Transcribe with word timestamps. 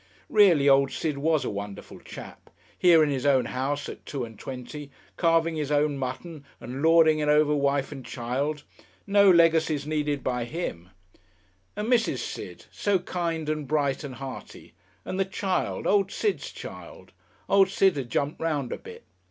Really, 0.29 0.67
old 0.67 0.91
Sid 0.91 1.19
was 1.19 1.45
a 1.45 1.51
wonderful 1.51 1.99
chap, 1.99 2.49
here 2.75 3.03
in 3.03 3.11
his 3.11 3.23
own 3.23 3.45
house 3.45 3.87
at 3.87 4.03
two 4.03 4.25
and 4.25 4.39
twenty, 4.39 4.89
carving 5.15 5.55
his 5.55 5.69
own 5.71 5.95
mutton 5.99 6.43
and 6.59 6.81
lording 6.81 7.19
it 7.19 7.27
over 7.29 7.53
wife 7.53 7.91
and 7.91 8.03
child. 8.03 8.63
No 9.05 9.29
legacies 9.29 9.85
needed 9.85 10.23
by 10.23 10.45
him! 10.45 10.89
And 11.75 11.87
Mrs. 11.87 12.17
Sid, 12.17 12.65
so 12.71 12.97
kind 12.97 13.47
and 13.47 13.67
bright 13.67 14.03
and 14.03 14.15
hearty! 14.15 14.73
And 15.05 15.19
the 15.19 15.23
child, 15.23 15.85
old 15.85 16.11
Sid's 16.11 16.51
child! 16.51 17.11
Old 17.47 17.69
Sid 17.69 17.95
had 17.95 18.09
jumped 18.09 18.41
round 18.41 18.71
a 18.73 18.79
bit. 18.79 19.03